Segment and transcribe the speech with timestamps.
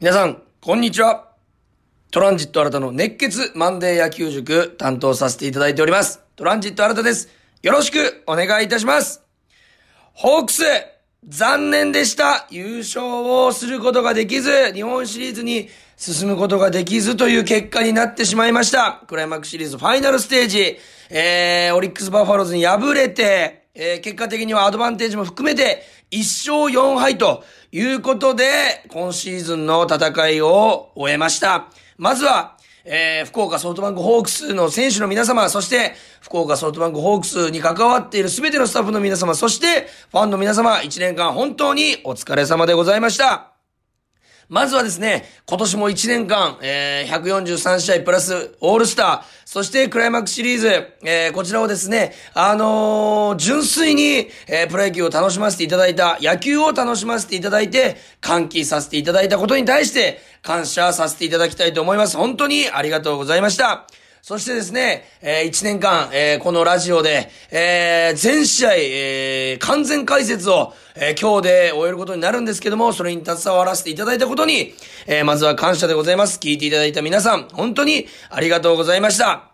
[0.00, 1.26] 皆さん、こんにちは。
[2.12, 6.20] トランジット新たの熱血マンデー野球塾担当させていただいております。
[6.36, 7.28] トランジット新たです。
[7.64, 9.24] よろしくお願いいたします。
[10.12, 10.62] ホークス、
[11.26, 12.46] 残念でした。
[12.48, 19.02] 優勝をすることができず、日本シリーズに進むことができずという結果になってしまいました。
[19.08, 20.78] クライマックスシリーズファイナルステージ、
[21.10, 31.68] えー、オリックスバファローズに敗れて、えー、結果的にはアドバンテージも含めて、1勝4敗ということで、今シーズンの戦いを終えました。
[31.96, 43.57] まずは、えー、福岡ソフトバンクホークスの選手の皆様、そして、福岡ソフトバンクホークスに関わっている全てのスタッフの皆様、そして、ファンの皆様、1年間本当にお疲れ様でございました。
[44.48, 50.68] まずはですね、今年も1年間、えー、143試合プラスオールスター、そしてクライマックスシリーズ、
[51.04, 62.16] えー、こちらをですね、あのー、純粋に、えー、プロ野球を楽しませていただいた、野球を楽しませていただいて、歓喜させていただいたことに対して、感謝させていただきたいと思います。
[62.16, 63.86] 本当にありがとうございました。
[64.22, 74.74] そしてですね、えー、1年間、えー、このラジオで、えー、全試合、えー、完全解説を、えー、今日で終えることになるんですけども、それに携わらせていただいたことに、
[75.06, 76.38] えー、まずは感謝でございます。
[76.38, 79.52] 聞いていただいた皆さん、本当にありがとうございました。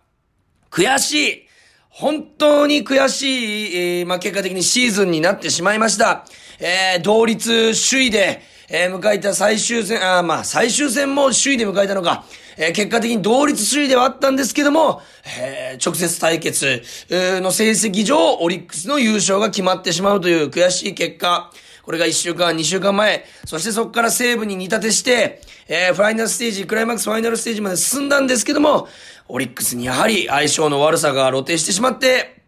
[0.70, 1.48] 悔しい。
[1.88, 6.24] 本当に悔しい、えー、まあ、結果的にシーズンになってしまいました。
[6.58, 12.24] えー、同率首位で、えー、迎えた最終戦、あまあ、最終戦も首位で迎えたのか、
[12.56, 15.02] えー、結果的に同率首位ではあったんですけども、
[15.40, 21.50] えー、直接対決の成績上、オリックスの優勝が決まってしまうという悔しい結果。
[21.82, 23.24] これが1週間、2週間前。
[23.44, 28.88] そしてそこから西武に似立てして、えー、ファイナルステージ、クライマックスファイナルステージまで進んだんですけども、
[29.28, 32.42] オリックスにやはり相性の悪さが露呈してしまって、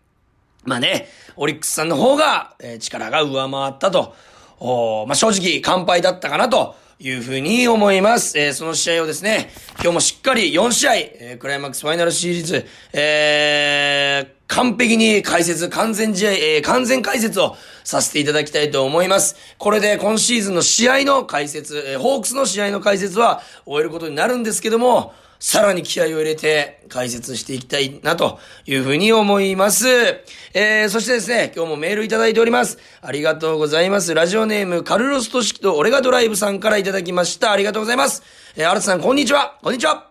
[0.65, 4.15] まあね、オリックスさんの方が、えー、力が上回ったと。
[4.59, 8.39] おまあ、正直、完敗だったかなというふうに思います。
[8.39, 17.55] えー、その試合をですね、今日もしっかり4試合、えー、クライマックスファイナルシリーズ、えー、完璧に解説、完全試合、えー、完全解説を
[17.85, 19.37] させていただきたいと思います。
[19.59, 25.13] これで今シーズンの試合の解説、えー、ホークスの試合の解説は終えることになるんですけども、
[25.49, 29.87] さらに気合を入れて解説していきたいなというふうに思います。
[30.53, 32.79] えー、そしてですね、今日もメールいただいております。
[33.01, 34.13] ありがとうございます。
[34.13, 37.53] ラジオネーム、カルロスト式と俺がドライブさんからいただきました。
[37.53, 38.25] ありがとうございます。
[38.57, 39.57] えー、アルツさん、こんにちは。
[39.63, 40.11] こんにちは。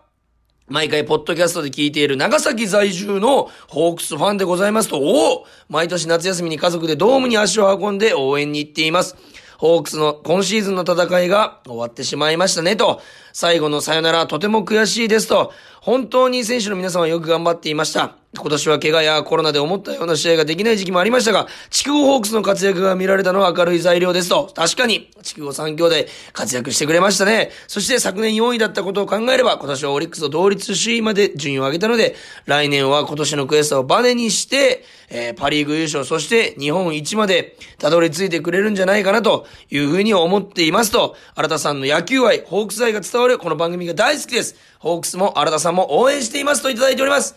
[0.68, 9.14] 毎回、ポッドキャストで聞いている長崎在住のホークスファンでございますと、おお毎年夏休みに家族でドームに足を運んで応援に行っています。
[9.58, 13.00] ホークスの今シーズンの戦いが終わってしまいましたねと、
[13.38, 15.52] 最後のさよならとても悔しいですと、
[15.82, 18.16] 本当に選手の皆様はよく頑張っていました。
[18.34, 24.50] 今年は怪我やコロナで思ったような試合ができない時期もありましたが、筑後ホークスの活躍が見られたのは明るい材料ですと。
[24.54, 25.94] 確かに、筑後三兄弟
[26.32, 27.50] 活躍してくれましたね。
[27.68, 44.56] そして昨年4位だったことを考えれば、今年はオリックスと同率首位まで順位を上げたので、来年は今年の悔しさをバネにして、えー、パリーグ優勝、そして日本一までたどり着いてくれるんじゃないかなというふうに思っていますと、新田さんの野球愛、ホークス愛が伝わるこの番組が大好きです。
[44.78, 47.36] ホークスも新田さんも応援していますといただいております。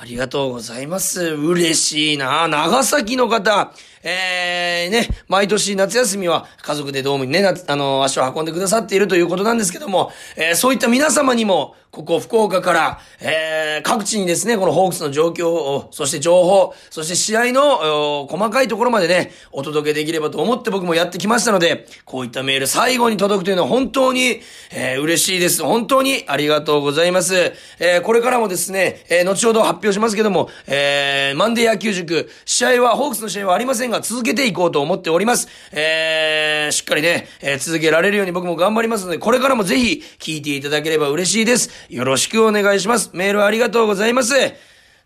[0.00, 1.34] ありがとうございます。
[1.34, 3.72] 嬉しいな長崎の方、
[4.02, 25.62] えー、ね、毎年夏休みは家族でドームにね、あの、足を運んでくださっているということなんですけども、えー、そういった皆様にも、ここ福岡から、えー、各地にですね、このホークスの状況を、そして情報、そして試合の細かいところまでね、お届けできればと思って僕もやってきましたので、こういったメール最後に届くというのは本当に、えー、嬉しいです。
[25.62, 27.54] 本当にありがとうございます。
[27.78, 35.48] えー、これからもですね、えー、後ほど発表しますけども、えー、マンデー野球塾、試合は、ホークスの試合はありませんが、続けていこうと思っております。
[35.72, 41.70] えー、しっかりね、えー、続けられるように僕も頑張りますので、これからもぜひ聞いていただければ嬉しいです。
[41.88, 43.10] よろしくお願いします。
[43.12, 44.34] メールありがとうございます。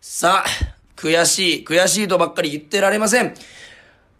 [0.00, 0.48] さあ、
[0.96, 3.34] 悔しい、悔しいとばっかり言ってられません。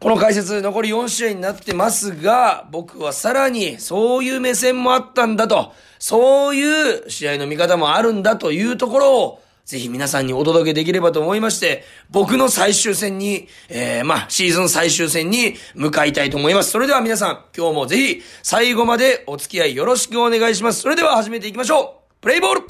[0.03, 16.71] この解説残り4試合になってますが、僕はさらにそういう目線もあったんだと、そういう試合の見方もあるんだというところを、ぜひ皆さんにお届けできればと思いまして、僕の最終戦に、えー、まあ、シーズン最終戦に向かいたいと思います。
[16.71, 20.81] それでは皆さん、今日もぜひ最後までお付き合いよろしくお願いします。
[20.81, 22.61] それでは始めていきましょうプレイボール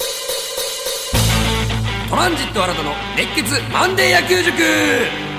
[2.09, 5.32] トランジット新たの熱血マンデー野球塾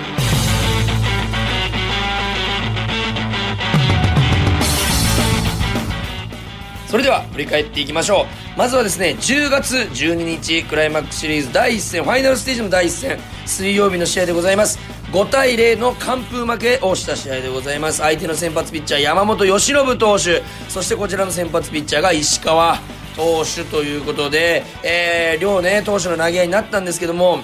[6.95, 8.27] それでは振り返っていきましょう。
[8.57, 14.79] まずはですね10月12日クライマックスシリーズ第1戦ファイナルステージの第1戦水曜日の試合でございます。
[15.11, 17.99] 5対0の完封負けをした試合でございます。
[17.99, 20.45] 相手の先発ピッチャー山本由伸投手。
[20.69, 22.79] そしてこちらの先発ピッチャーが石川
[23.17, 27.41] 投手ということで、えー、両ね投手の投げ合いになったんですけども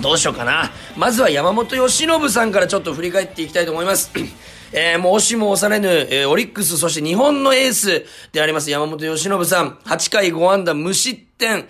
[0.00, 0.72] どうしようかな。
[0.96, 4.10] まずは山本由伸さんからちょっと振り返っていきたいと思います。
[4.72, 11.66] えー、もう押しも押されぬ、えー、オリックス、そして日本のエースであります山本由伸さん、8回5安打無失点、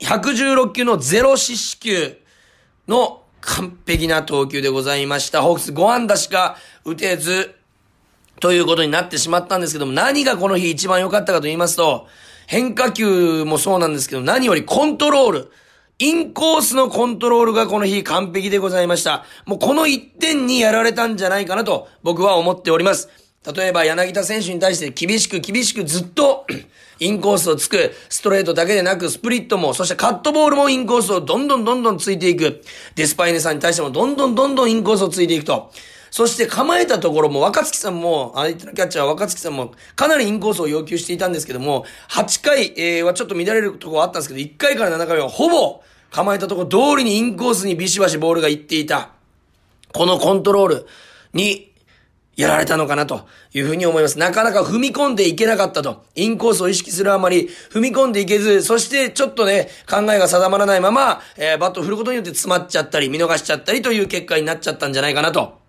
[0.00, 2.16] 116球のゼロ四死球
[2.88, 5.42] の完璧な投球でございました。
[5.42, 7.54] ホークス5安打しか打てず、
[8.40, 12.06] ということになってしまったんですけども、何がこの日一番良かったかと言いますと、
[12.46, 15.52] 変化球もそうなんですけど、何よりコントロール。
[15.98, 19.24] インコースのコントロールがこの日完璧でございました。
[19.46, 23.08] もうこの1点にやられたんじゃないかなと僕は思っております。
[23.50, 26.46] 例えば柳田選手に対して厳しく厳しくずっと
[27.00, 32.62] インコースをつく、ストレートだけでなくスプリットも、そしてカットボールもインコースをどんどんどんどんついていく。
[32.94, 35.70] デスパイネさんに対してもどんどんどんどんインコースをついていくと。
[36.10, 49.10] そして構えたところも若月さんも、相手のキャッチャー若月さんもかなりインコースを要求していたんですけども、8回、はちょっと乱れるところあったんですけど、1回から7回はほぼ構えたところ通りにインコースにビシバシボールが行っていた。
[49.92, 50.86] このコントロール
[51.32, 51.72] に
[52.36, 54.18] やられたのかなというふうに思います。
[54.18, 56.04] なかなか踏み込んでいけなかったと。
[56.14, 65.65] インコースを意識するあまり踏み込んでいけず、そしてちょっとね、考えが定まらないまま、えー、バットを振ることによって詰まっちゃったり、見逃しちゃったりという結果になっちゃったんじゃないかなと。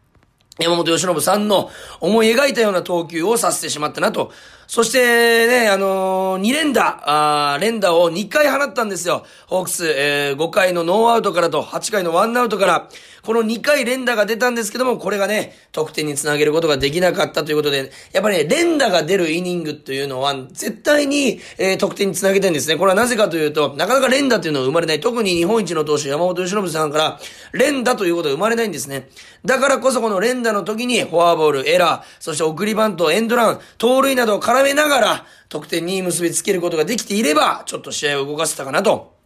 [0.60, 1.70] 山本由伸さんの
[2.00, 4.32] 思い描いたような投球をさせてしまったなと
[4.68, 9.26] そしてね、あのー、2連打、あ連打を2回放ったんですよ。
[9.48, 12.90] ホークス、えー、5回のノーアウトからと8回のワンアウトから、
[13.28, 22.78] この2回連打が出たんですけども、これがね、得点につなげることができなかったということで、やっぱりね、連打が出るイニングというのは、絶対に、えー、得点につなげてるんですね。
[22.78, 25.02] これはなぜかというと、なかなか連打というのは生まれない。
[25.02, 27.20] 特に日本一の投手、山本由伸さんから、
[27.52, 29.10] 連打ということが生まれないんですね。
[29.44, 39.17] だからこそこの連打の時に、フォアボール、エラー、そして送りバント、エンドラン、盗塁などを絡めながら、得点に結びつけることができていれば、ちょっと試合を動かせたかなと。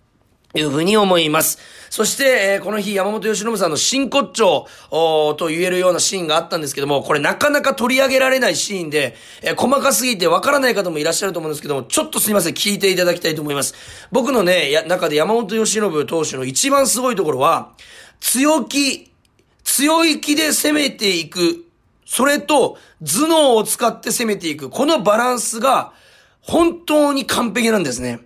[0.53, 1.59] というふうに思います。
[1.89, 13.74] そして、えー、この日山本由伸さんの真骨頂と言えるようなシーンがあったんですけども、これなかなか取り上げられないシーンで、えー、細かすぎてわからない方もいらっしゃると思うんですけども、ちょっとすいません、聞いていただきたいと思います。
[14.12, 17.71] 僕のね、や、中で山本由伸投手の一番すごいところは、
[18.19, 19.12] 強気、
[19.63, 21.65] 強い気で攻めていく
[22.12, 24.69] それと頭脳を使って攻めていく。
[24.69, 25.94] このバランスが
[26.42, 28.19] 本当に完璧なんですね。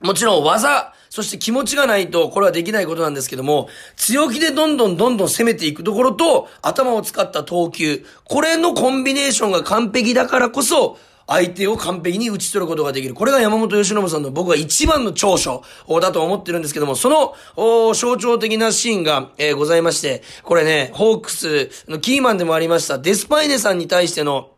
[0.00, 13.14] もちろん技、そして気持ちがないとこれはできないことなんですけども、強気でどんどんどんどん攻めていくところと頭を使った投球、これのコンビネーションが完璧だからこそ、相手を完璧に打ち取ることができる。
[13.14, 15.62] これが山本由伸さんの僕は一番の長所
[16.00, 17.34] だと思ってるんですけども、その
[17.94, 24.50] 象徴的なシーンが、えー、ございまして、これね、ホークスのキーマンでもありました、デスパイネさんに対しての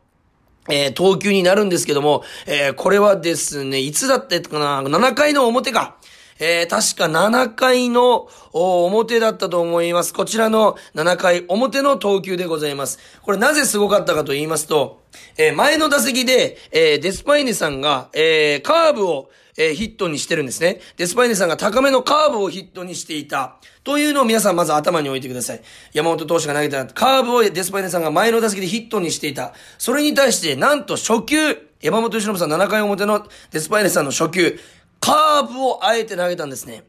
[0.68, 5.96] えー、投球になるんですけども、えー、これはですね、いつだってかな、7回の表か。
[6.44, 10.12] えー、確か7回の表だったと思います。
[10.12, 12.98] こちらの7回表の投球でございます。
[13.22, 15.02] これなぜすごかったかと言いますと、
[15.38, 20.80] えー、前の打席で、えー、デスパイネさんが、えー、カーブを、えー、ヒットにしてるんですね。
[20.96, 23.58] デスパイネさんが高めのカーブをヒットにしていた。
[23.84, 25.62] というのを皆さんまず頭に置いてください。
[25.92, 29.54] 山本投手が投げたカーブをデスパイネさんが前の打席でヒットにしていた。
[29.78, 31.36] それに対して、なんと初球、
[31.80, 34.58] 山本由伸さん7回表のデスパイネさんの初球、
[35.02, 36.84] カーブをあえて投げたんですね。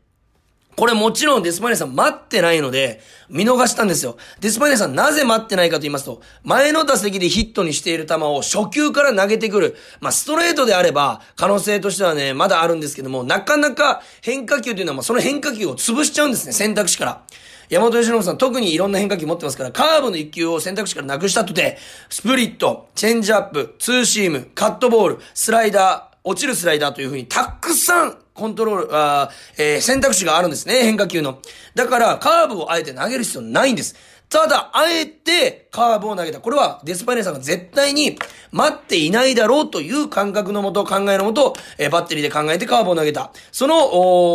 [0.76, 4.18] これもちろんデスパイネさん待ってないので、見逃したんですよ。
[4.40, 9.76] デスパイネさんなぜ待ってないかと言いますと、前の打席でヒットにしている球を初球から投げてくる。
[10.00, 17.22] まあ、ストレートであれば、可能性としてはね、まだあるんですけども、なかなか変化球というのは、まあ、その変化球を潰しちゃうんですね、選択肢から。
[17.70, 21.78] 山本由伸さん特にいろんな変化球持ってますから、カーブの一球を選択肢からなくしたとて、
[22.10, 31.40] スプリット、チェンジアップ、ツーシーム、カットボール、スライダー、落ちるスライダーという風にたくさんコントロール、あえー、選択肢があるんですね、変化球の。
[31.76, 33.96] だから、カーブをあえて投げる必要ないんです。
[34.28, 36.40] ただ、あえてカーブを投げた。
[36.40, 38.18] これはデスパイネさんが絶対に
[38.52, 43.32] 待っていないだろうという感覚のもと、考えのもと、えー、バッテリーで考えてカーブを投げた。
[43.52, 43.76] その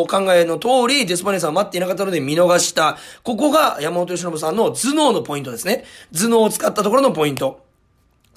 [0.07, 2.97] 考えの通り、デスパイネさんは待っていなかったので見逃した。
[3.25, 5.85] ここが山本由伸さんの頭脳のポイントですね。
[6.13, 7.68] 頭脳を使ったところのポイント。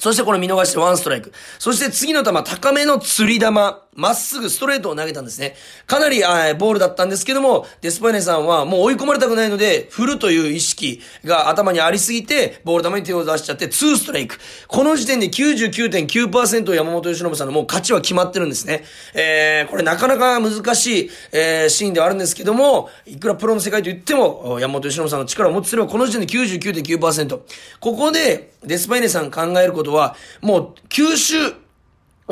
[0.01, 1.31] そしてこれ見逃してワンストライク。
[1.59, 3.83] そして次の球、高めの釣り玉。
[3.95, 5.55] まっすぐストレートを投げたんですね。
[5.85, 14.37] かなり、あボールだったんですけども、デスパイネさんはもう追い込まれたくないので、振るという意識が頭にありすぎて、ボール球に手を出しちゃって、2ストライク。
[14.67, 18.85] この時点で99.9%山本由伸さんのもう勝ちは決まってるんですね。
[19.13, 27.39] えー、これなかなか難しい、えー、シーンではあるんですけども、いくらプロの世界と言っても、山本由伸さんの力を持ってすれば、この時点で99.9%。
[27.81, 31.53] ここで、デスパイネさん考えることは、もう、吸収、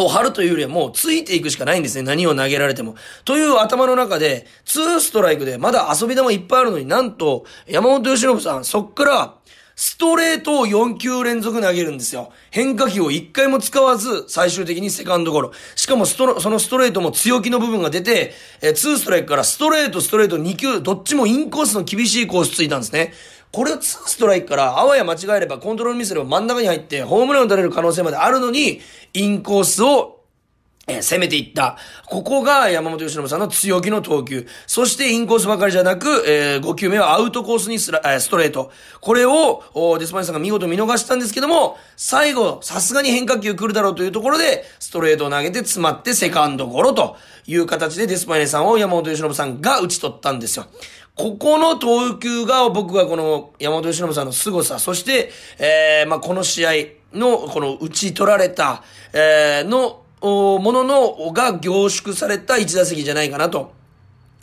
[0.05, 2.03] を張るというよりはもうついていくしかないんですね。
[2.03, 2.95] 何を投げられても。
[3.25, 9.35] という頭の中で、2ストライクでまだ遊び球いっぱいあるのになんと、山本由伸さん、そっから、
[9.81, 12.33] ストレートを4球連続投げるんですよ。
[12.51, 15.53] 変化球を1回も使わず、最終的にセカンドゴロ。
[15.77, 23.13] しかもストそのストレートも強気の部分が出て、えー、2ストライクからストレート、ストレート2球、どっちもインコースの厳しいコースついたんですね。
[23.51, 28.81] これを2ストライクから、あわや間違えればコントロールミスれば真ん中に入って、ホームランを打たれる可能性まであるのに、
[29.13, 30.19] インコースを
[30.89, 31.77] え攻めていった。
[32.07, 34.47] ここが山本由伸さんの強気の投球。
[34.65, 38.71] そしてインコースばかりじゃなく、えー、5球目はアウトコースにスラ、え、ストレート。
[38.99, 39.63] これを、
[39.99, 50.65] デスパイネさんが見事見逃したんですけども、最後、さすがに変化球来るだろうというところで、ストレートを投げて詰まってセカンドゴロという形でデスパイネさんを山本由伸さんが打ち取ったんですよ。
[51.19, 56.71] ここの投球が僕はこの山本由伸さんの凄さ、そして、えー、まあ、この試合
[57.11, 63.73] の、この打ち取られた、えー、の、もののが凝縮された1打席じゃないかなと。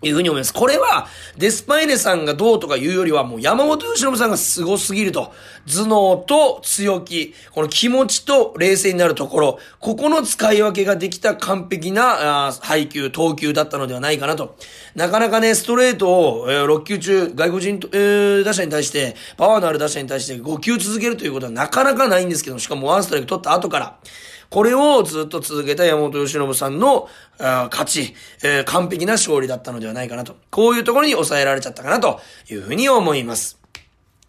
[0.02, 0.52] いうふうに思います。
[0.52, 5.32] これは、デスパイネさんがどうとか言うよりは、もう山本由伸さんが凄すぎると。
[5.66, 14.56] 頭脳と強気、この気持ちと冷静になるところ、ここの使い分けができた完璧な配球、投球だったのではないかなと。
[14.94, 16.08] なかなかね、ストレート
[16.42, 23.98] を、えー、6球中、外国人、えー、打者に対して、パワーのある打者に対して5球続けるということはなかなかないんですけど、しかもワンストライク取った後から。
[24.50, 30.36] これをずっと続けた山本由伸さんの勝ち、えー、完璧な勝利だったのではないかなと。
[30.50, 33.58] こういうところに抑えられちゃったかなというふうに思います。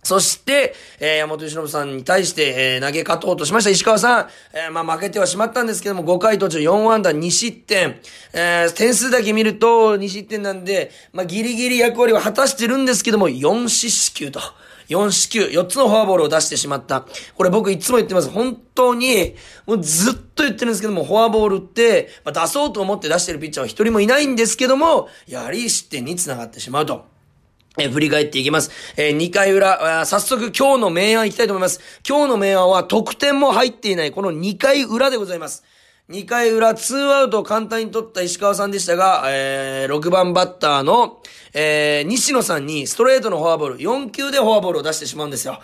[0.07, 4.29] そして、えー、山本由伸さんに対して、えー、投げ勝とうとしました石川さん。
[4.53, 7.99] えー、まあ負けてはしまったんですけども、5回途中4安打2失点。
[8.31, 14.39] えー、点数だけ見ると2失点なんで、まあギリギリ役割は果たしてるんですけども、4四死球と。
[14.89, 17.05] 4四球、4つのフォアボールを出してしまった。
[17.35, 18.29] これ僕いつも言ってます。
[18.29, 27.05] 本当に、もうずっと言ってるんですけども、フォアボールって、まあ、出そうと思って出してるピッチャーは一人もいないんですけども、やはり失点につながってしまうと。
[27.79, 28.71] え振り返っていきます。
[28.97, 31.79] えー、2回裏、早速今日の明暗いきたいと思います。
[32.07, 35.63] 今日の明暗は得点も入っていない、この2回裏でございます。
[36.09, 41.21] 2回裏、ツーアウトを簡単に取った石川さんでしたが、えー、6番バッターの、
[41.53, 45.59] えー、西野さんにストレートのフォアボール、4球でフォアボールを出してしまうんですよ。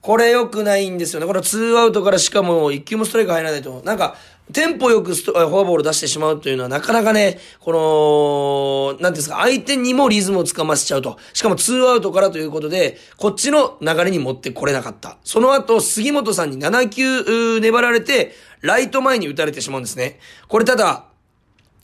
[0.00, 1.26] これ良くないんですよね。
[1.26, 3.82] これツーアウトからしかも1球もストライク入らないと。
[3.84, 4.16] なんか、
[4.52, 11.18] テンポよくフォアボール出してしまうというのはなかなかね、この、なんですか、相手にもリズムをつかませちゃうと。
[11.34, 15.18] しかもツーアウトからということで、こっちの流れに持ってこれなかった。
[15.22, 20.18] その後、杉本さんに7球粘られて、ライト前に打たれてしまうんですね。
[20.48, 21.06] これただ、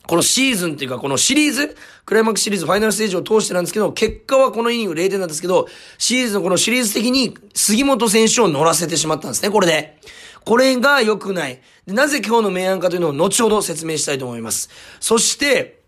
[0.05, 9.97] このシーズンっていうか、このシリーズ、クライマックスシリーズファイナルステージを通してなんですけど、結果はこのイニング0点なんですけど、シーズンこのシリーズ的に杉本選手を乗らせてしまったんですね、これで。
[10.43, 11.61] これが良くない。
[11.87, 14.69] なぜ今日の明暗かというのを後ほど説明したいと思います。
[14.99, 15.82] そして、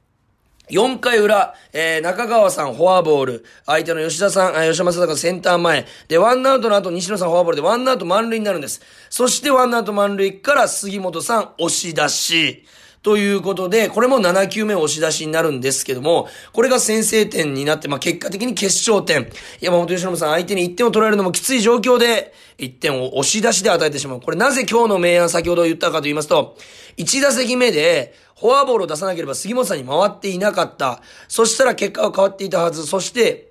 [0.70, 8.82] 4回裏、えー、中川さんフォアボール、相手の吉田さん、吉田正尚センター前、で、ワンアウトの後西野さんフォアボールでワンアウト満塁になるんです。
[9.10, 12.66] そしてワンアウト満塁から杉本さん押し出し、
[13.06, 19.32] ということで、これも7球目押し出しになるんですけども、これが先制点になって、まあ、結果的に決勝点。
[19.62, 24.22] 山本由伸さん相手に1点を取られるのもきつい状況で、1点を押し出しで与えてしまう。
[24.22, 26.58] これなぜ今日の明暗先ほど言ったかと言いますと、
[26.98, 31.04] 1打席目で、フォアボールを出さなければ杉本さんに回っていなかった。
[31.28, 32.88] そしたら結果は変わっていたはず。
[32.88, 33.45] そして、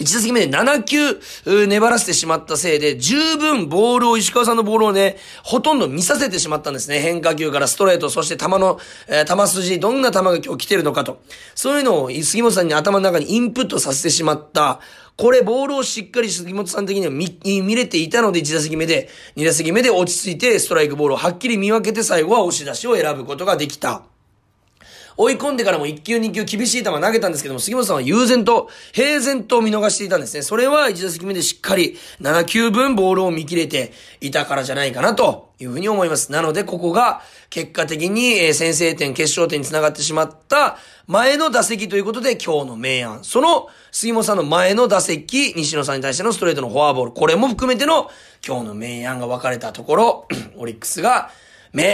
[0.00, 1.20] 1打席目で7球
[1.66, 7.00] 粘らせてしまったせいで、十分ボールを、石川さんのボールをね、ほとんど見させてしまったんですね。
[7.00, 11.20] 変化球からストレート、そして球の、えー、球筋、どんな球が今日来てるのかと。
[11.54, 14.80] そういうのを杉本さんに頭の中にインプットさせてしまった。
[15.16, 24.09] これ、ボールをしっかり杉本さん的には見、見れていたので、1打席目で、2打席目で落ち着いて、ストライクボールをはっきり見分けて、最後は押し出しを選ぶことができた。
[25.20, 30.42] 追い込んでからも1球2球厳しい球投げたんですけども、杉本さんは悠然と、平然と見逃していたんですね。
[30.42, 36.32] それは1打席目でしっかり7球分ボールを見切れていたからじゃないかなというふうに思います。
[36.32, 43.22] なので、ここが結果的に先制点、決勝点につながってしまった前の打席ということで今日の明暗。
[43.22, 47.12] その杉本さんの前の打席、西野さんに対してのストレートのフォアボール。
[47.12, 48.10] これも含めての
[48.46, 51.30] 今日の明暗が分かれたところ、 オリックスが
[51.74, 51.84] 明、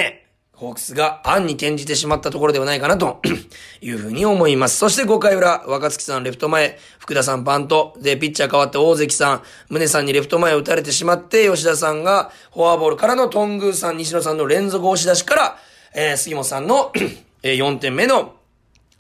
[0.57, 3.21] ホークスが案に転じてしまったところではないかなと
[3.83, 4.79] いうふうに思います。
[4.79, 15.59] そして5回裏、若月さんレフト前、福田さんバント、で、ピッチャー変わって大関さん、宗さんにレフト前を打たれてしまって、吉田さんがフォアボールからのトングーさん、西野さんの連続押し出しから、
[15.95, 16.91] えー、杉本さんの
[17.45, 18.33] 4点目の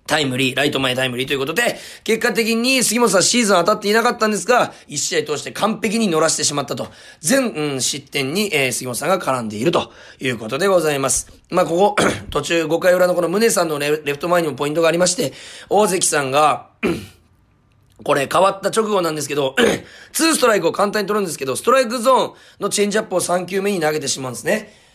[0.06, 6.88] タイムリー、ライト前タイムリーということで、結果的に杉本さんシーズン当たっていなかったんですが、1試合通して完璧に乗らしてしまったと。
[7.20, 11.32] 全、うん、失点に、えー、杉本さんが絡んでいるということでございます。
[11.50, 15.32] まあ、ここ、 途中5回裏のこの宗さんのレフト前にもポイントがありまして、
[15.68, 16.68] 大関さんが
[18.04, 19.54] これ変わった直後なんですけど、
[20.12, 24.85] 2ストライクを簡単に取るんですけど、ストライクゾーンのチェンジアップを3球目に投げてしまうんですね。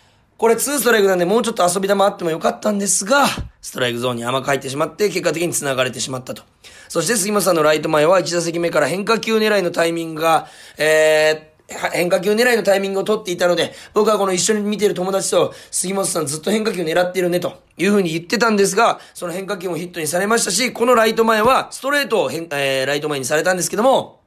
[0.42, 3.28] これ2ストライクなんでもうちょっと遊び球あってもよかったんですが、
[3.62, 6.42] ストライクゾーンに甘く入ってしまって、結果的に繋がれてしまったと。
[6.90, 10.48] そして杉本さんのライト前は1打席目から変化球狙いのタイミングが、
[10.80, 24.21] えー、変化球狙いのタイミングを取っていたので、僕はこの一緒に見ている友達と、杉本さんずっと変化球狙ってるね、という風に言ってたんですが、その変化球もヒットにされましたし、このライト前はストレートを変、えー、ライト前にされたんですけども、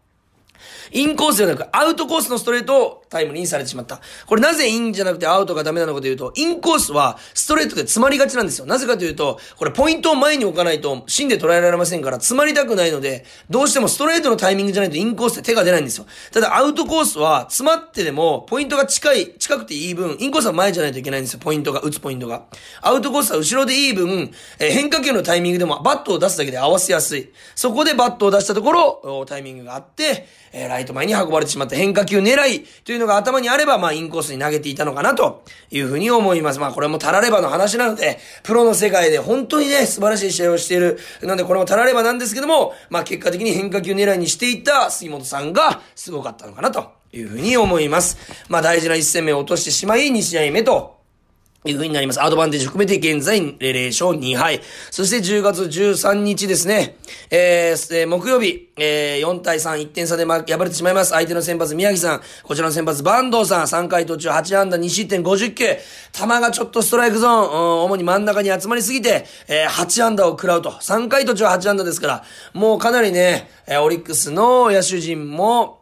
[0.93, 4.00] インコースではなくアウトコースのストレートをタイムリーにされてしまった。
[4.26, 8.67] これなぜインじゃなくてアウトがダメなのかというと、インコースはストレートで詰まりがちなんですよ。
[8.67, 16.07] なぜかというと、これポイントを前に置かないと芯で捉えられませんから詰まりたくないので、どうしてもストレートのタイミングじゃないとインコースで手が出ないんですよ。
[16.33, 21.41] ただアウトコースは詰まってでもポイントが近い、近くていい分、インコースは前じゃないといけないんですよ。
[21.41, 22.45] ポイントが、打つポイントが。
[22.81, 27.33] アウトコースは後ろでいい分、えー、変化球のタイミングでもバットを出すだけで合わせやすい。
[27.55, 36.59] そこでバットを出したところ、タイミングがあって、えー、ライト前に運ばれてしまった変化球狙いというのが頭にあれば、まあ、インコースに投げていたのかなというふうに思います。
[36.59, 40.99] まあ、これもタラレバの話なので、プロの世界で本当にね、素晴らしい試合をしている。
[41.23, 48.19] なんで、これもタラレバなんですけども、まあ、結果的に変化球狙いにしていた杉本さんがすごかったのかなというふうに思います。
[48.49, 50.94] まあ、大事な一戦目を落としてしまい、2試合目と、
[51.66, 52.23] いう風になります。
[52.23, 54.61] アドバンテージ含めて現在0勝2敗。
[54.90, 56.97] そして10月13日ですね。
[57.30, 61.12] えー、木曜日、えー、4対3、1点差で、ま、敗れてしまいます。
[61.12, 65.64] 相手の先発宮城さん、こちらの先発坂東さん、3回途中8安打2失点50球。
[66.12, 70.71] 球がちょっとストライクゾーン、うん、主に真ん中に集まりすぎて、えー、8安打を食らうと。
[70.71, 75.80] 3回途中8安打ですから、もうかなりね、えー、オリックスの野手陣も、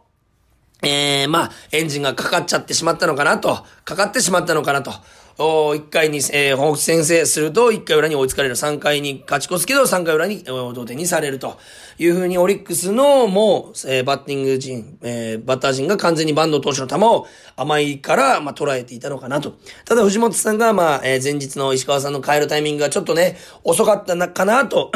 [0.81, 4.93] えー、まあ、エンジンがかかっちゃってしまったのかなと、かかってしまったのかなと。
[5.39, 8.55] お1回に、えー、ホークス先制すると、1回裏に追いつかれる。
[8.55, 11.57] 3回に勝ち越すけど、3回裏に、え同点にされると
[11.97, 19.55] いうふうに、オリックスのもう、えー、バッティング陣、えー、バッター陣が完全にバンド投手の球を甘いから、まあ、捉えていたのかなと。
[19.85, 24.91] ただ、藤本さんが、まあ、えー、前日の石川さんの変えるタイミングがちょっとね、遅かったな、かな、と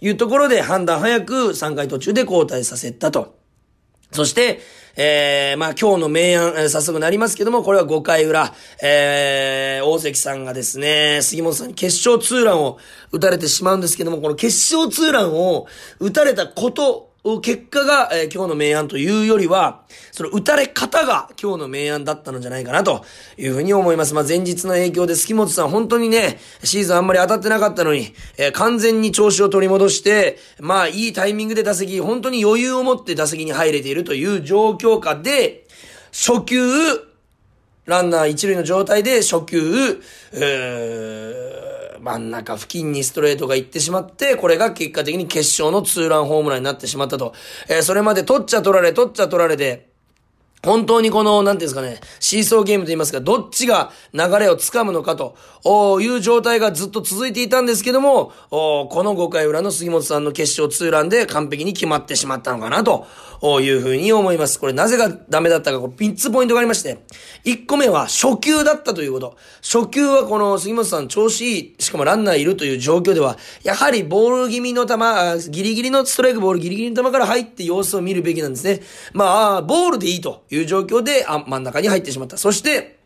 [0.00, 3.39] いうところで、判断早く3回途中で交代させたと。
[4.12, 4.60] そして、
[4.96, 12.78] えー、まあ今日の明暗、えー、早速なりますけども、これは5回裏、えー、大関さんがですね、杉本さんに決勝ツーランを
[13.12, 15.66] 打たれてしまうんですけども、この決勝ツーランを
[16.00, 17.09] 打たれたこと
[17.42, 23.04] 結果が、えー、今日の明暗というよりは、その打たれ方が今日の明暗だったのじゃないかなと
[23.36, 24.14] いうふうに思います。
[24.14, 35.66] まあ、前日の影響で杉本さん本当にね、シーズンあんまり当たってなかったのに、えー、完全に調子を取り戻して、まあ、いいタイミングで打席、本当に余裕を持って打席に入れているという状況下で、
[36.12, 36.58] 初球、
[37.84, 40.02] ランナー一塁の状態で初球、
[40.32, 41.69] えー
[42.00, 47.34] 真ん中付近にストレートが行ってしまって、これが結果的に決勝のツーランホームランになってしまったと。
[47.68, 49.89] えー、それまで取っちゃ取られ、取っちゃ取られて、
[50.62, 55.34] 本当にこの、なんていうんですかね、シーソーゲームと言いますか、どっちが流れをつかむのかと
[56.00, 63.06] いう状態がずっと続いていたんですけども、この5回裏の杉本さんの決勝ツーランで完璧に決まってしまったのかなと
[63.60, 64.60] いうふうに思います。
[64.60, 66.98] これなぜがダメだったか、3つポイントがありまして、
[67.44, 69.36] 1個目は初球だったということ。
[69.62, 78.82] 初球はこの杉本さん調子いい、しかもランナーいるという状況では、やはりボール気味の球、ギリギリのストライクボールギリギリの球から入って様子を見るべきなんですね。
[79.14, 82.36] まあ、ボールでいいという状況で、あ、真ん中に入ってしまった。
[82.36, 83.00] そして、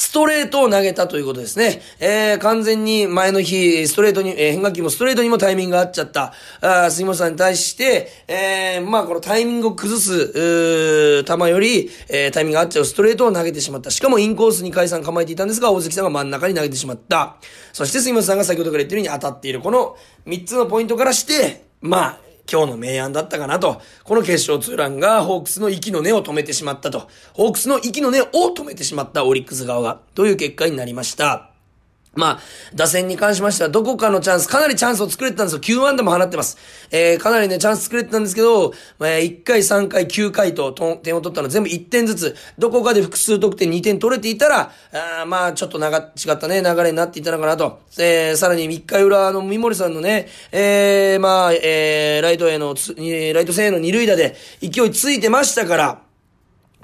[0.00, 1.82] ストレートを投げたということですね。
[1.98, 6.32] えー、完全に前の日、ストレートに、えー、変化球もストレートにもタイミングが合っちゃった、
[6.62, 13.90] あ杉本さんに対して、えー、まあこのタイミングを崩す、う球より、えー、タイミングが合っちゃうストレートを投げてしまった。
[13.90, 17.36] しかもインコースに解散構えていたんですが、大関さんが真ん中に投げてしまった。
[17.74, 19.60] そして杉本さんが先ほどから言ってるように当たっている。
[19.60, 23.80] この3つのポイントからして、まあ、今日の明暗だったかなと。
[24.02, 27.08] この決勝ツーランがホークスの息の根を止めてしまったと。
[27.32, 31.49] ホークスの息の根を止めてしまったオリックス側が、という結果になりました。
[32.14, 32.40] まあ、
[32.74, 35.60] 打線に関しましては、どこかのチャンス、かなりチャンスを作れてたんですよ。
[35.60, 36.58] 9安打も放ってます。
[36.90, 44.72] えー、かなりね、チャンス作れてたんですけど、えー、1回、3回、9回と点を取ったの全部1点ずつ、どこかで複数得点2点取れていたら、
[45.20, 47.78] あまあ、ちょっと長、違ったね、流れになっていたのかなと。
[47.96, 56.09] えー、さらに1回裏の三森さんのね、えー、まあ、えー、ライトへの、ライト線への二塁打で勢いついてましたから、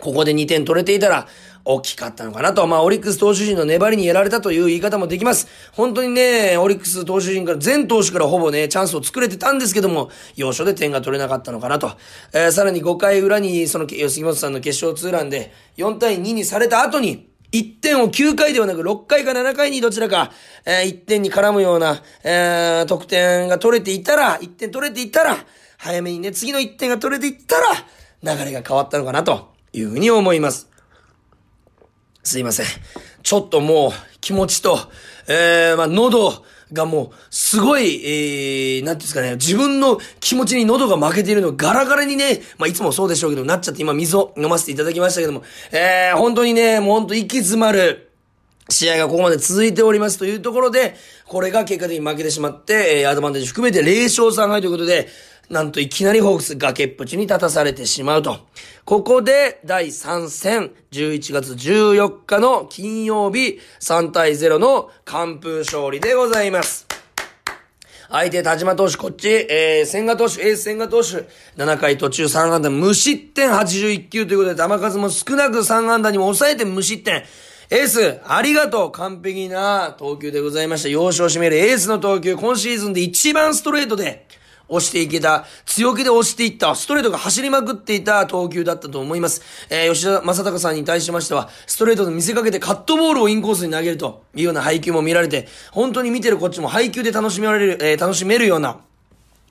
[0.01, 1.27] ここで2点取れていたら、
[1.67, 2.67] 大きかったのかなと。
[2.67, 5.49] まあ、オリックス投手陣の粘りにやられたという言い方もできます。
[5.73, 11.91] 本当にね、オリックス投手陣から、全投手からほぼね、チャンスを作れてたんですけども、要所で点が取れなかったのかなと。
[12.33, 20.31] えー、さらに5回裏に、その、吉本さんの決勝ツーランで、4対2にされた後に、1点を9回ではなく6回か7回にどちらか、
[20.65, 25.37] えー、1点に絡むような、えー、得点が取れていたら、1点取れていたら、
[25.79, 30.69] 早めにね、次の1点が取れていったら、流れが変わったのかなというふうに思います。
[32.23, 32.67] すいません。
[33.23, 34.79] ちょっともう気持ちと、
[35.29, 48.11] えー、まあ、喉がもう、すごい、えー、なんていうんですかね、自分の気持ちに喉が負けているのガラガラにね、まあ、いつもそうでしょうけど、なっちゃって今水を飲ませていただきましたけども、えー、本当にね、もう本当息詰まる、
[48.69, 55.09] 試合がここまで続いておりますというところで、これが結果的に負けてしまって、えー、アドバンテージ含めて0勝3敗ということで、
[55.49, 58.39] なんといきなりホークス崖っぷちに立たされてしまうと。
[58.85, 66.87] ここで第3戦、11月14日の金曜日、3対0の完封勝利でございます。
[68.09, 77.25] 相手、田島投手、こっち、えー、千賀投手、エース千賀投手、7回途中3安打、無失点81球ということで、球数も少なく3安打にも抑えて無失点。
[77.69, 80.89] エース、ありがとう完璧な投球でございました。
[80.89, 84.27] 要所を占めるエースの投球、今シーズンで一番ストレートで、
[84.69, 89.43] 押していけた、強気で押していった、ストレートが走りまくっていた投球だったと思います。
[89.71, 98.81] えー、吉田正尚さんに対しましては、ストレートと見せかけてカットボールをインコースに投げるというような配球も見られて、本当に見てるこっちも配球で楽しめられる、えー、楽しめるような、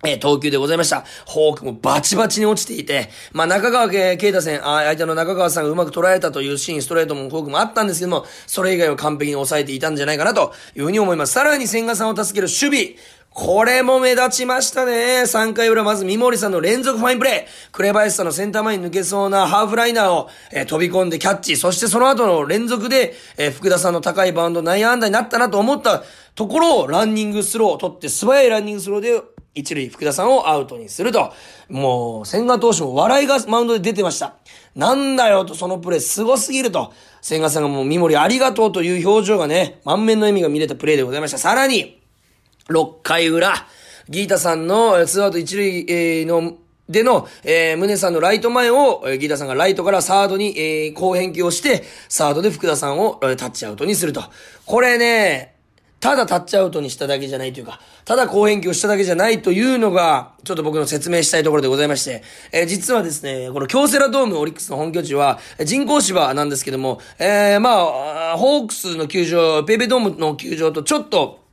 [0.04, 1.02] え、投球でございました。
[1.02, 11.34] フォークもバチバチに落ちていて、まあ、中川圭太戦、ああ相手の中川さんがうまく捉えたというシーン、ストレートもフォークもあったんですけども、それ以外は完璧に抑えていたんじゃないかなというふうに思います。
[11.34, 12.96] さらに千賀さんを助ける守備、
[13.36, 15.24] これも目立ちましたね。
[15.24, 17.72] 3回裏、まず三森さんの連続ファインプレー。
[17.74, 21.58] 紅林さんのセンター前に抜けそうなハーフライナーを、えー、飛び込んでキャッチ。
[21.58, 26.04] そしてその後の連続で、えー、福田さんの高いバウンド内野安打になったなと思った
[26.36, 29.22] ところをランニングスローを取って素早いランニングスローで
[29.56, 31.34] 一塁福田さんをアウトにすると。
[31.70, 34.36] もう、千賀投手も笑いがマウンドで出てました。
[34.76, 36.94] なんだよと、そのプレー凄すぎると。
[37.22, 41.38] 千賀さんがもう三森ありがとうという表情がね、満面の笑みが見れたプレーでございました。
[41.38, 42.02] さらに、
[42.70, 43.54] 6回裏、
[44.10, 54.24] ギータさんのツーアウト一塁のでの、えー、宗さんのライト前を、ギータさんがライトからサードに、えー、好返球をして、サードで福田さんを、タッチアウトにすると。
[54.66, 55.55] これね、
[56.00, 67.72] ただタッチアウトにしただけじゃないというか、ただ好返球をしただけじゃないというのが、ちょっと僕の説明したいところでございまして、えー、実はですね、この京セラドームオリックスの本拠地は、人工芝なんですけども、えー、ま
[68.34, 71.44] あ、ホークスの球場、ペイペドームの球場とちょっと、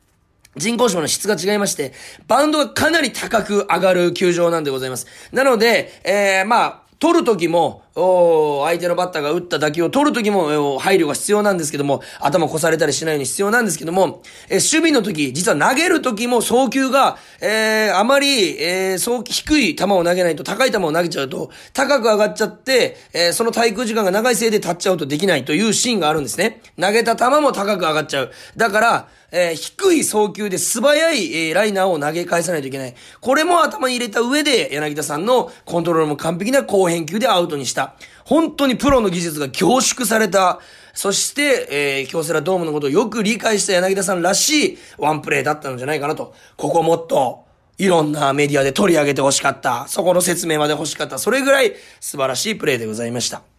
[0.57, 1.95] 人工芝の質が違いまして、
[2.29, 5.07] バウンドがかなり高く上がる球場なんでございます。
[5.33, 26.63] なので、えー、まあ、取るときも、お相手のバッターが打った打球を取るときも、配慮が必要なんですけども、頭越されたりしないように必要なんですけども、え、守備の時、実は投げる時も送球が、えー、あまり、えー、そう、低い球を投げないと、高い球を投げちゃうと、高く上がっちゃって、えー、その滞空時間が長いせいでタッチアウトできないというシーンがあるんですね。
[26.81, 28.33] 投げた球も高く上がっちゃう。
[28.57, 32.95] だから、えー、低い送球で素早い、えー、ライナーを投げ返さないといけない。
[33.21, 37.82] これも頭に入れた上で、柳田さんのコントロールも完璧な高返球でアウトにした。
[38.25, 40.61] 本当にプロの技術が凝縮された、
[40.95, 46.35] そして、えー、京セラドームのことをよく理解した柳田さんらしいワンプレーだったんじゃないかなと。
[46.57, 47.45] ここもっと、
[47.79, 49.87] いろんなメディアで取り上げて欲しかった。
[49.89, 51.19] そこの説明まで欲しかった。
[51.19, 53.52] それぐらい素晴らしいプレーでございました。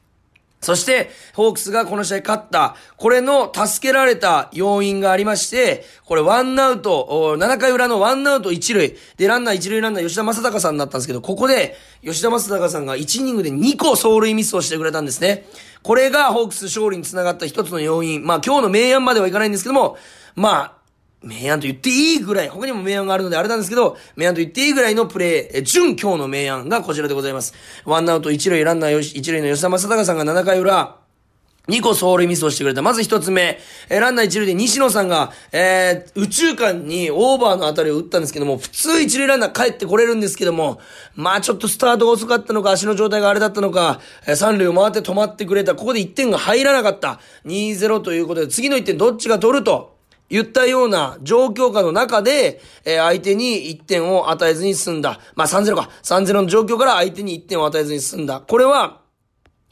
[0.63, 15.45] そして、ホークスがこの試合勝った、これの助けられた要因がありまして、これワンアウト、7回裏のワンアウト1塁、で、ランナー1塁ランナー吉田正尚さんだったんですけど、ここで、吉田正尚さんが1イニングで2個走塁ミスをしてくれたんですね。
[15.82, 18.26] これがホークス勝利につながった一つの要因。
[18.26, 19.97] まあ今日の明暗まではいかないんですけども、
[20.36, 20.83] まあ、
[21.23, 27.53] 明暗と言っていいぐらい、他にも明暗があるのであれなんですけど、明暗と言っていいぐらいのプレー、準今日の明暗がこちらでございます。
[27.86, 30.97] ワンアウト一塁ランナーよし一塁の吉田正尚さんが7回裏、
[31.69, 32.81] 2個走塁ミスをしてくれた。
[32.81, 33.57] まず1つ目、
[33.89, 40.81] え、ランナー一塁で西野さんが、えー、宇宙間にオーバーの当たりを打ったんですけども、普通一塁ランナー帰ってこれるんですけども、
[41.15, 45.73] まあちょっとスタートが遅かったのか、足の状態があれだったのか、えー、三塁を回って止まってくれた。
[45.75, 47.21] ここで1点が入らなかった。
[47.45, 49.92] 2-0ということで、次の1点どっちが取ると
[50.34, 55.19] 言ったような状況下の中で、えー、相手に1点を与えずに済んだ。
[55.36, 55.91] まあ3-0か。
[56.02, 58.41] 3-0の状況から相手に1点を与えずに済んだ。
[58.41, 59.02] これは、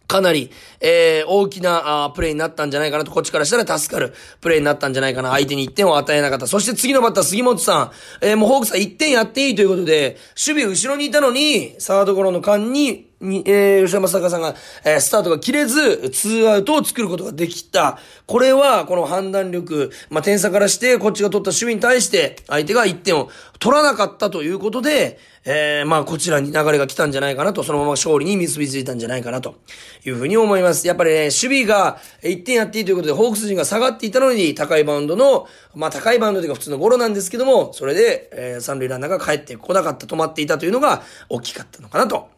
[0.05, 5.31] かなり、えー、大きなあプレーになったんじゃないかなと、こっちからしたら助かるプレーになったんじゃないかな。
[5.31, 6.45] 相手に1点を与えなかった。
[6.45, 7.91] そして次のバッター、杉本さん。
[8.23, 17.99] えー、もうホークスは1点やっていいということで、守備後ろにいたのに、サードゴロの間に、に、えー、吉田正尚さんが、えー、スタートが切れず、ツーアウトを作ることができた。
[18.25, 23.29] これは、この判断力、まあ、点差からして、こっちが取った守備に対して、相手が1点を
[23.59, 29.55] 取らなかったということで、えー、まあ、こちらに流れが来たんじゃないかなと、そのまま勝利に結びついたんじゃないかなと
[30.05, 30.87] いうふうに思います。
[30.87, 42.29] やっぱりね、守備が1点やっていいということで、ホークス陣が下がっていたのに、高いバウンドの、まあ、高いバウンドというか普通のゴロなんですけども、それで、えー、三塁ランナーが帰ってこなかった、止まっていたというのが大きかったのかなと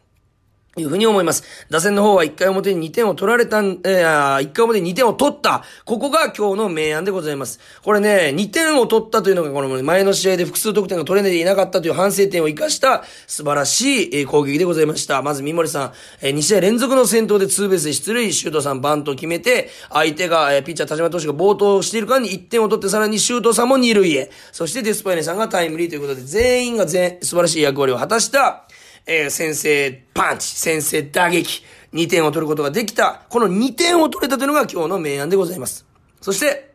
[0.76, 1.44] いうふうに思います。
[1.70, 5.64] 打線の方は1回表に2点を取られたん、えー、1回表に2点を取った。
[5.86, 7.60] ここが今日の明暗でございます。
[7.84, 15.22] これね、2点を取ったというのがこの前の試合で複数得点が取れていなかったという反省点を生かした素晴らしい攻撃でございました。
[15.22, 24.32] まず三森さん、えー、2試合連続の先頭でツーベースで出塁、シュートさんバントを決めて、相手が、えー、ピッチャー田島投手が暴投している間に1点を取ってさらにシュートさんも2塁へ。
[24.52, 28.66] そしてデスパイネさんがタイムリーということで全員が全、素晴らしい役割を果たした、
[29.06, 31.64] えー、先制パンチ、先制打撃、
[31.94, 33.24] 2点を取ることができた。
[33.30, 35.86] この2点を取れたというのが今日の明暗でございます。
[36.22, 36.74] そして、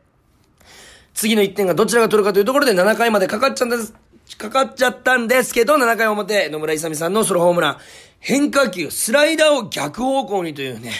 [1.15, 3.95] 次の1点がどちらが取るかというところで7回までかかっちゃったんです。
[4.37, 7.79] かかっちゃったんですけど、7回表、野村勇さんのソロホームラン。
[8.21, 10.93] 変化球、スライダーを逆方向にというね、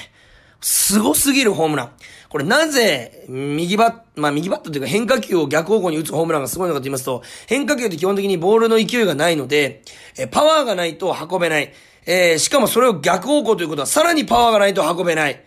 [0.61, 1.93] 凄すぎるホームラン。
[2.29, 9.83] これなぜ、右バッ、まあ右バットというか変化球を逆方向に打つホームランがすごいのかと言いますと、変化球って基本的にボールの勢いがないので、
[10.19, 11.73] えパワーがないと運べない。
[12.07, 15.43] えー、しかもそれを逆方向ということは、さらにパワーがないと運べない。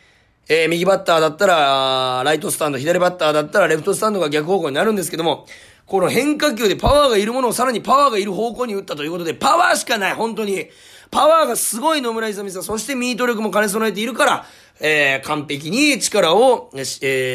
[0.49, 5.45] えー、右バッターだったら、ライトスタンド、左バッターだったら、レフトスタンドが逆方向になるんですけども、
[5.85, 10.67] この変化球でパワーがいるものをさらにパワーがいる方向に打ったということで、パワーしかない、本当に。
[11.11, 14.45] パワーがすごい野村勇さん、そしてミート力も兼ね備えているから、
[14.81, 16.77] えー、完璧に力を、え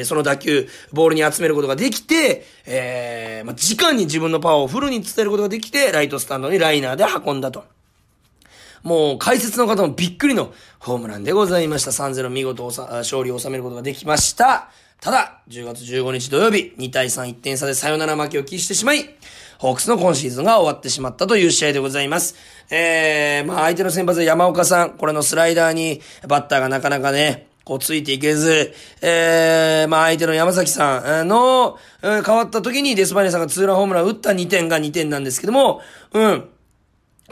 [0.02, 7.64] ー、その打球、ボールに集めることができて、えー、まあ、時間に自分のパワーをフルに伝えることができて、ライトスタンドにライナーで運んだと。
[8.82, 11.90] もう、解説の方もびっくりのホームランでございました。
[11.90, 14.70] 3-0見事勝利を収めることができました。
[15.00, 19.14] ただ、10月15日土曜日、2対3、1点差でサヨナラ負けを喫してしまい、
[19.58, 22.34] ホークスの今シーズンが終わってしまったという試合でございます。
[22.70, 35.80] えー、まあ相手の先発山岡さん、これのスライダーにバッターがなかなかね、こうついていけず、えー、まあ相手の山崎さんの、変わった時にデスパイネさんがツーランホームラン打った2点が2点なんですけども、
[36.12, 36.48] うん。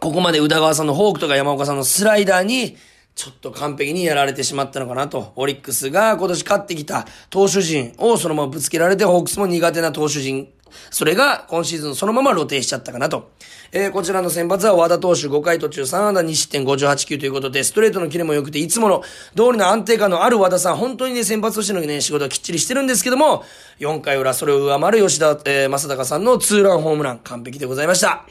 [0.00, 2.76] ここまで宇田川さんのフォークとか山岡さんのスライダーに、
[3.14, 5.32] ちょっと完璧にやられてしまったのかなと。
[5.36, 10.48] オリックスが今年勝ってきた投手陣をそのままぶつけられて、ホークスも苦手な投手陣。
[10.90, 13.30] それが今シーズンそのまま露呈しちゃったかなと。
[13.72, 19.02] えー、こちらの先発は和田投手5回途中3安打2失点58球ということで、ストレートのキレも良くて、いつもの
[19.34, 23.44] 通りの安定感のある和田さん、本当にね、先発としてのね、仕事はきっちりしてるんですけども、
[23.80, 28.24] 4回裏それを上回る吉田、えー、正隆さんのツーランホームラン、完璧でございました。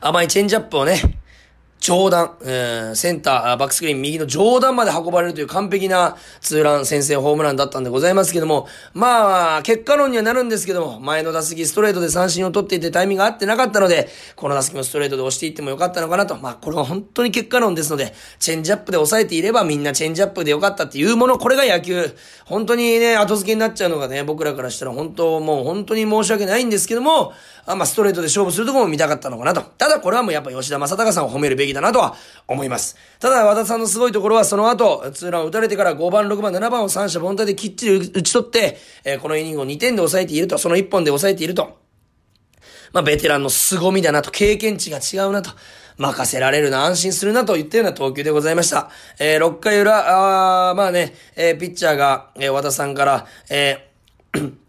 [0.00, 1.23] 甘いチェンジアップをね、
[1.84, 16.38] 上段、えー、センター、バックスクリーン右の上段まで運ばれるという完璧なツーラン先制ホームランだったんでございますけども、まあ、結果論にはなるんですけども、前の打席ストレートで三振を取っていてタイミングが合ってなかったので、この打席もストレートで押していってもよかったのかなと。
[16.38, 22.16] まあ、これは本当に結果論ですので、チェンジアップで抑えていればみんなチェンジアップでよかったっていうもの、これが野球。
[22.46, 27.34] 本当にね、後付けになっちゃうのがね、僕らからしたら本当、もう本当に申し訳ないんですけども、
[27.66, 29.60] あまあ、ストレートで勝負するところも見たかったのかなと。
[29.60, 32.14] ただこれはもうやっぱ吉田正尚さんを褒めるべきだなとは
[32.48, 32.96] 思います。
[33.20, 41.76] ただ、和田さんのすごいところは、その後、ツーランを打たれてから5番、6番、7番を三者凡退できっちり打ち取って、えー、このイニングを2点で抑えていると、その1本で抑えていると。
[42.92, 45.50] まあ、ベテランの凄みだなと、経験値が違うなと。
[45.96, 48.90] 任せられるな、安心するなといったような投球でございました。
[49.20, 54.63] えー、6回裏、あまあね、えー、ピッチャーが、えー、和田さんから、えー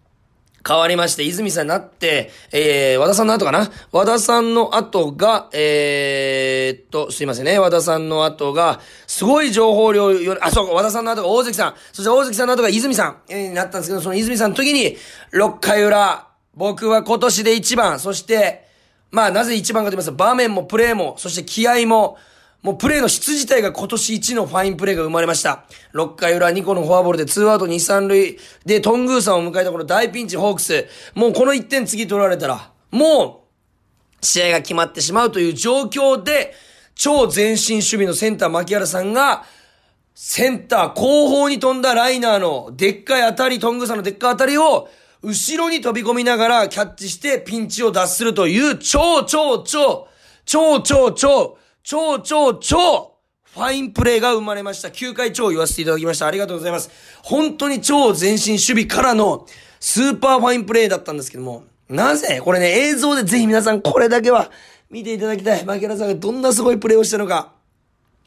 [0.68, 3.70] 変わりまして、泉さんになって、えー、和田さんの後かな？
[3.92, 7.60] 和田さんの後が、えー、っと、すいませんね。
[7.60, 11.76] 和田さんの後が、すごい情報量より、あ、そうか、和田さんの後が大関さん。
[11.94, 14.98] そして大関さんの後が泉さん、えー、になったんですけど、その泉さんの時に、
[15.34, 18.66] 6回裏、僕は今年で1番、そして、
[19.12, 22.18] まあ、なぜ1番かと言いますと、場面もプレーも、そして気合も、
[22.66, 25.66] もうプレーの質自体が今年一のファインプレーが生まれました。
[25.94, 30.88] 6回裏2個のフォアボールで2アウト2、3塁でトングーさんを迎えたこの大ピンチホークス。
[31.14, 33.46] もうこの1点次取られたら、も
[34.22, 36.56] う試合が決まってしまうという状況で、
[36.96, 39.46] 超前進守備のセンター牧原さんが、
[40.16, 44.90] センター後方に飛んだライナーのでっかい当たり、トングーさんのでっかい当たりを、
[45.22, 50.08] 後ろに飛び込みながらキャッチしてピンチを脱するという超超超、
[50.46, 53.14] 超超超、超超超、
[53.54, 54.88] ファインプレーが生まれました。
[54.88, 56.26] 9回超言わせていただきました。
[56.26, 56.90] ありがとうございます。
[57.22, 59.46] 本当に超前進守備からの
[59.80, 64.50] スーパーファインプレーだったんですけども、なぜこれね、映像でぜひ皆さんこれだけは
[64.90, 65.64] 見ていただきたい。
[65.64, 67.54] 牧原さんがどんなすごいプレーをしたのか。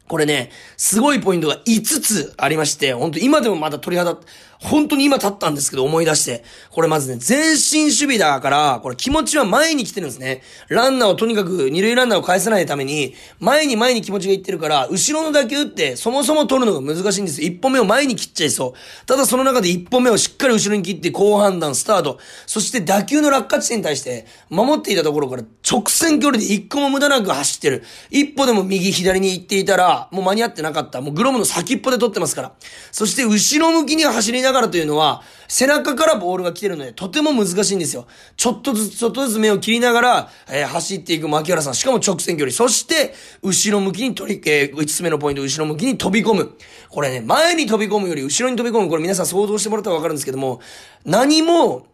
[0.06, 4.18] これね、すごいポイントが5つありまして、本当今でもまだ鳥肌、
[4.60, 6.44] 本当に今立ったんですけど思い出して。
[6.70, 10.42] これまずね、前進守備だから、これ気持ちは前に来てるんですね。
[10.68, 17.42] ランナーをとにかく二塁ランナーを返さないために、前に前に気持ちがいってるから、後ろの打球ってそもそも取るのが難しいんです。
[17.42, 19.06] 一歩目を前に切っちゃいそう。
[19.06, 22.18] ただその中で一歩目をしっかり後ろに切って好判断スタート。
[22.46, 27.84] そして打球の落下地点に対して守っていたところから直線距離で一個も無駄なく走ってる。
[28.10, 31.00] 一歩でも右左に行っていたら、もう間に合ってなかった。
[31.00, 32.52] もうグロムの先っぽで取ってますから。
[32.90, 38.06] そして後ろ向きには走りながらというのは、背中からボールが来てるので、とても難しいんですよ。
[38.36, 41.74] ちょっとずつ、ちょっとずつ目を切りながら、えー、走っていく牧原さん。
[41.74, 42.52] しかも直線距離。
[42.52, 46.56] そして、後ろ向きに取り、えー、5つ目のポイント、後ろ向きに飛び込む。
[46.90, 48.88] これね、前に飛び込むより後ろに飛び込む。
[48.88, 50.60] これ皆さん想像してもらったらわかるんですけども、
[51.04, 51.86] 何も、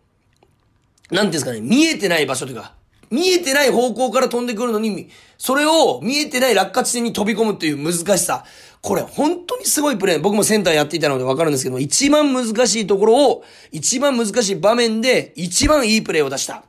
[1.11, 2.75] なんですかね、見えてない場所というか、
[3.11, 8.45] 見えてない方向から飛んでくるのに、それを見えてない落下地点に飛び込むっていう難しさ。
[8.85, 10.21] これ本当にすごいプレー。
[10.21, 16.65] 僕もセンターやっていたのでわかるんですけど、一番難しいところを、一番難しい場面で一番いいプレーを出した。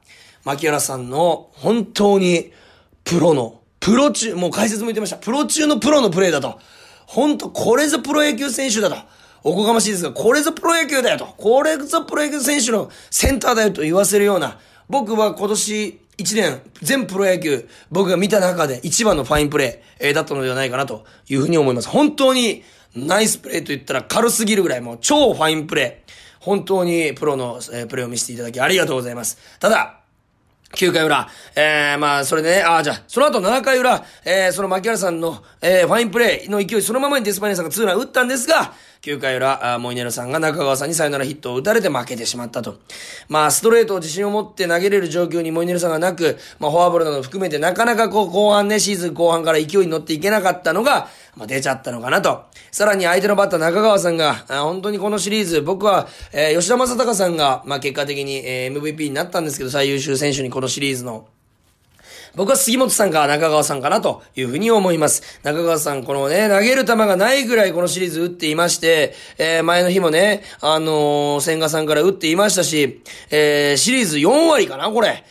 [0.45, 2.53] 牧原さんの本当に
[3.03, 5.17] プロの、プロ中、もう解説も言ってました。
[5.17, 6.57] プロ中のプロのプレーだと。
[7.05, 8.95] 本当これぞプロ野球選手だと。
[9.43, 11.25] おこがましいですが、これぞプロ野球だよと。
[11.35, 14.57] これぞプロ野球選手のセンターだよと言わせるような。
[14.87, 21.89] 僕は今年1年、全プロ野球、僕が見た中で一番のファインプレー、えー、だったのではないかなというふうに思います。
[21.89, 22.63] 本当に、
[22.95, 26.11] ナイスプレーと言ったら軽すぎるぐらい、もう超ファインプレー。
[26.39, 29.37] 本当にプロの、えー、プレーを見せていただきありがとうございます。
[29.59, 30.01] ただ、
[30.75, 38.73] 9回裏、えー、まあ、それでね、ああ、じゃあ、その後7回裏、えー、その牧原さんの、えー、ファインプレーの勢いそのままにデスパニアさんがツーラン打ったんですが、
[39.05, 42.79] 9回裏、モイネルさんが中川さんにサヨナラヒットを打たれて負けてしまったと。
[43.29, 52.45] まあ、ストレートを自信を持って投げれる状況にモイネルさんがなく、まあ、フォアボールなど含めてなかなかこう、後半ね、シーズン後半から勢いに乗っていけなかったのが、まあ、出ちゃったのかなと。
[52.71, 61.27] さらに相手のバッター中川さんが、本当にこのシリーズ、僕は、えー、吉田正尚さんが、まあ、結果的に、えー、MVP になったんですけど、最優秀選手にこのシリーズの。
[62.35, 65.39] 僕は杉本さんか中川さんかなというふうに思います。
[65.43, 75.23] 中川さん、このね、投げる球がないぐらいこのシリーズ打っていまして、えー、前の日もね、あのー、千賀さんから打っていましたし、えー、シリーズ4割かなこれ。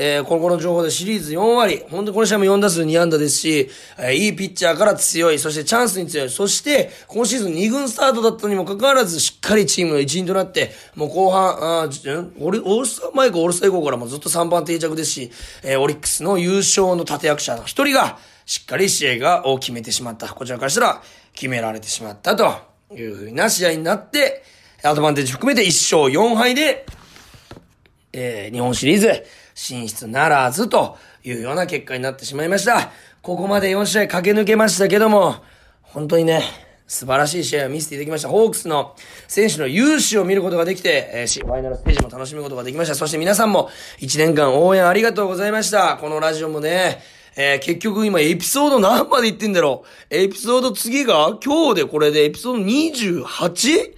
[0.00, 15.32] えー、ここの情報でシリーズ4割、本当にこの試合も4打数2安打ですし、えー、いいピッチャーから強い、そしてチャンスに強い、そして、今シーズン2軍スタートだったにもかかわらず、しっかりチームの一員となって、もう後半、あオールスター前かオールスター以降からもずっと3番定着ですし、
[15.64, 20.28] えー、オリックスの優勝の立役者の一人が、しっかり試合がを決めてしまった。
[20.28, 21.02] こちらからしたら、
[21.34, 22.54] 決められてしまったと
[22.94, 24.44] いうふうな試合になって、
[24.84, 26.86] アドバンテージ含めて1勝4敗で、
[28.12, 29.24] えー、日本シリーズ、
[29.58, 32.92] 進出ならずというような結果になってしまいました。
[33.22, 35.34] ここまで4試合駆け抜けましたけども、
[35.82, 36.44] 本当にね、
[36.86, 38.28] 素晴らしい試合を見せていただきました。
[38.28, 38.94] ホークスの
[39.26, 42.94] 選手の勇姿を見ることができて、えー、ファイナルステージも楽しむことができました。
[42.94, 43.68] そして皆さんも
[43.98, 45.98] 1年間応援ありがとうございました。
[46.00, 47.02] このラジオもね、
[47.36, 53.94] えー、結局今エピソード何まで言ってんだろうエピソード次が今日でこれでエピソード 28?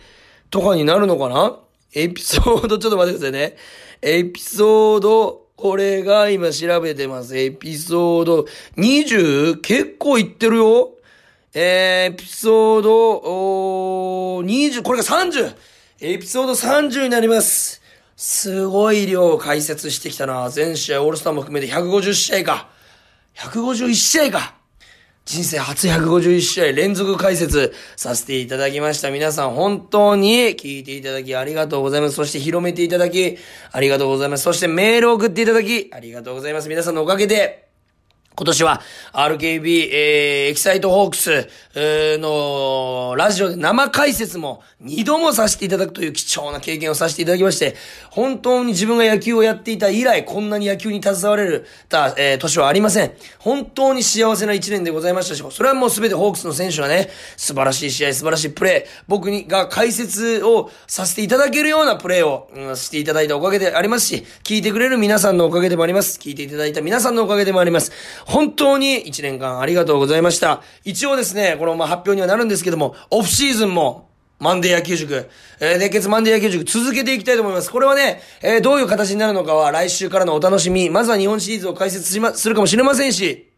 [0.49, 1.59] とかになるのかな？
[1.95, 3.57] エピソードちょっと待ってくださいね。
[4.03, 7.37] エピソードこれが今調べてます。
[7.37, 8.47] エピソード
[8.79, 9.61] 20?
[9.61, 10.93] 結構いってるよ。
[11.53, 15.55] えー、エピソード、おー20、これが 30!
[16.01, 17.83] エピソード30になります。
[18.17, 20.49] すごい量を解説してきたな。
[20.49, 22.71] 全試合オールスターも含めて150試合か。
[23.35, 24.60] 151試合か。
[25.31, 29.13] 人生初151試合連続解説させていただきました。
[29.13, 32.17] 皆さん本当に聞いていただきありがとうございます。
[32.17, 33.39] そして広めていただき
[33.71, 34.43] ありがとうございます。
[34.43, 36.69] そしてメールを送っていただきありがとうございます。
[36.69, 37.70] 皆さんのおかげで、
[38.37, 38.81] 今年は
[39.13, 47.77] RKB、えー、エキサイトホークス、えー、のラジオで生解説も二度もさせていただくという貴重な経験をさせていただきまして、
[48.11, 53.13] 本当に自分が野球をやっていた以来、こんなに野球に携われるた、えー、年はありません。
[53.39, 66.19] 本当に幸せな一年でございましたし、それはもうすべてホークスの選手はね、素晴らしい試合、素晴らしいプレー、僕にが解説をさせていただけるようなプレーを、うん、していただいたおかげでありますし、聞いてくれる皆さんのおかげでもあります。
[66.19, 67.93] 聞いていただいた皆さんのおかげでもあります。
[68.27, 70.63] 本当に1年間ありがとうございました。
[70.85, 74.11] 一応ですね、このま発表にはなるんですけども、オフシーズンも
[74.41, 75.29] マンデー野球塾、
[75.61, 77.71] えー、熱血マンデー野球塾続けていきたいと思います。
[77.71, 80.89] これはね、えー、どういう形になるのかは来週からのお楽しみ。
[80.89, 83.51] まずは日本シリーズを解説しま、するかもしれませんし、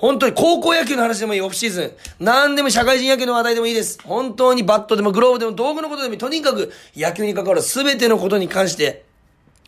[0.00, 1.92] 本当に高校野球の話でもいい、オフシーズン。
[2.24, 3.98] 何でも社会人野球の話題でもいいです。
[4.02, 6.18] 本当にバットでもグローブでも道具のことでもいい。
[6.18, 9.04] とにかく野球に関わる全てのことに関して、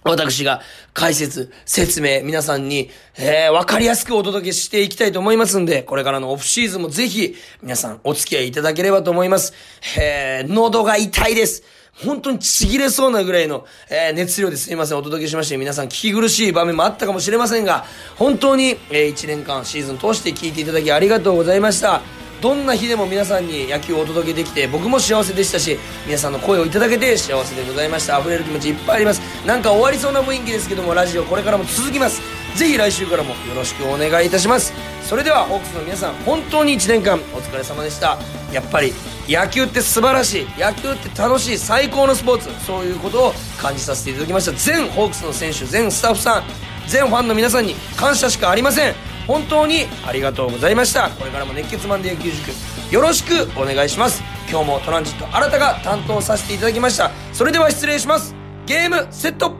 [0.04, 0.62] 私が
[0.94, 9.52] 解説、説明、皆さんに、えー、わかりやすくお届けしていきたいと思いますんで、これからのオフシーズンもぜひ、皆さんお付き合いいただければと思います。
[10.00, 11.62] えー、喉が痛いです。
[12.04, 14.72] 本当にちぎれそうなぐらいの、えー、熱量です。
[14.72, 17.84] いません、お届けしまして、皆さん聞き苦しい場面もあったかもしれませんが、
[18.16, 22.00] 本当に、えー、1年間シーズン通して聞いていただきありがとうございました。
[22.42, 28.18] どんな日でも皆さんに野球をお届けできて僕も幸せでしたし皆さんの声をいただけて幸せでございました。
[28.18, 29.20] 溢れる気持ちいっぱいあります。
[29.46, 32.20] なんか終わりそうな雰囲気ですけどもラジオこれからも続きます。
[32.56, 34.72] ぜひ来週からもよろしくお願いいたします。
[35.04, 38.18] それではホークスの皆さん本当に1年間お疲れ様でした。
[38.52, 38.92] やっぱり
[39.28, 40.46] 野球って素晴らしい。
[40.58, 41.58] 野球って楽しい。
[41.58, 42.66] 最高のスポーツ。
[42.66, 44.52] そういうことを感じさせていただきました。
[44.52, 46.42] 全ホークスの選手全スタッフさん
[46.88, 48.94] 全ファンの皆さんに感謝しかありません。
[49.26, 51.08] 本当にありがとうございました。
[51.10, 52.50] これからも熱血マンデー野球塾
[52.92, 54.22] よろしくお願いします。
[54.50, 57.10] 今日もトランジット新たが担当させていただきました。
[57.32, 58.34] それでは失礼します。
[58.66, 59.54] ゲームセット。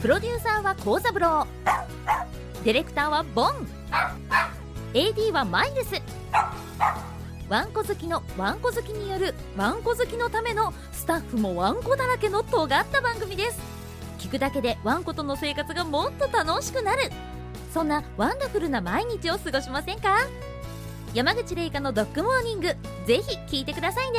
[0.00, 1.46] プロデューサーは幸三郎。
[2.64, 3.77] ディレクターはボン。
[4.94, 6.00] AD はマイルス。
[7.48, 13.58] ワンコ好きのワンコ好きによるワンコ好きのためのスタッフもワンコだらけの尖った番組です。
[14.18, 17.10] 聞くだけでワンコとの生活がもっと楽しくなる。
[17.72, 20.18] そんなワンダフルな毎日を過ごしませんか？
[21.14, 22.68] 山口玲香のドッグモーニング
[23.06, 24.18] ぜひ聞いてくださいね。